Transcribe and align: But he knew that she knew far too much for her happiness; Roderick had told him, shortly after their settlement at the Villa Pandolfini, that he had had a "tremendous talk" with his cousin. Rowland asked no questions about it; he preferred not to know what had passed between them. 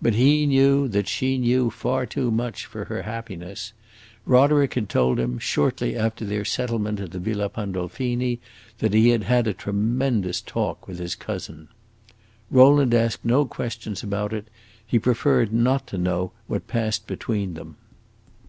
But 0.00 0.14
he 0.14 0.46
knew 0.46 0.86
that 0.86 1.08
she 1.08 1.38
knew 1.38 1.70
far 1.72 2.06
too 2.06 2.30
much 2.30 2.66
for 2.66 2.84
her 2.84 3.02
happiness; 3.02 3.72
Roderick 4.24 4.74
had 4.74 4.88
told 4.88 5.18
him, 5.18 5.40
shortly 5.40 5.96
after 5.96 6.24
their 6.24 6.44
settlement 6.44 7.00
at 7.00 7.10
the 7.10 7.18
Villa 7.18 7.48
Pandolfini, 7.48 8.38
that 8.78 8.94
he 8.94 9.08
had 9.08 9.24
had 9.24 9.48
a 9.48 9.52
"tremendous 9.52 10.40
talk" 10.40 10.86
with 10.86 11.00
his 11.00 11.16
cousin. 11.16 11.66
Rowland 12.48 12.94
asked 12.94 13.24
no 13.24 13.44
questions 13.44 14.04
about 14.04 14.32
it; 14.32 14.46
he 14.86 15.00
preferred 15.00 15.52
not 15.52 15.88
to 15.88 15.98
know 15.98 16.30
what 16.46 16.62
had 16.62 16.68
passed 16.68 17.08
between 17.08 17.54
them. 17.54 17.74